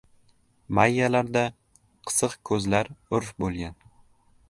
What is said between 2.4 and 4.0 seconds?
ko‘zlar urf bo‘lgan